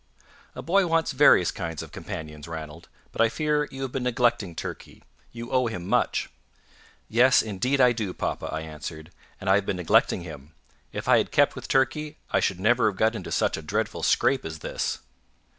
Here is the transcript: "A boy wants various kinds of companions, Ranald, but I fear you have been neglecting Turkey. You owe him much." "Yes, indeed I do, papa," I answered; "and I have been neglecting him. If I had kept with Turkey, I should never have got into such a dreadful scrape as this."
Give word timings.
"A 0.55 0.63
boy 0.63 0.87
wants 0.87 1.11
various 1.11 1.51
kinds 1.51 1.83
of 1.83 1.91
companions, 1.91 2.47
Ranald, 2.47 2.89
but 3.11 3.21
I 3.21 3.29
fear 3.29 3.67
you 3.69 3.83
have 3.83 3.91
been 3.91 4.01
neglecting 4.01 4.55
Turkey. 4.55 5.03
You 5.31 5.51
owe 5.51 5.67
him 5.67 5.87
much." 5.87 6.27
"Yes, 7.07 7.43
indeed 7.43 7.79
I 7.79 7.91
do, 7.91 8.11
papa," 8.11 8.49
I 8.51 8.61
answered; 8.61 9.11
"and 9.39 9.47
I 9.47 9.53
have 9.53 9.67
been 9.67 9.77
neglecting 9.77 10.23
him. 10.23 10.53
If 10.91 11.07
I 11.07 11.19
had 11.19 11.29
kept 11.29 11.55
with 11.55 11.67
Turkey, 11.67 12.17
I 12.31 12.39
should 12.39 12.59
never 12.59 12.87
have 12.89 12.97
got 12.97 13.13
into 13.13 13.31
such 13.31 13.57
a 13.57 13.61
dreadful 13.61 14.01
scrape 14.01 14.43
as 14.43 14.57
this." 14.65 14.97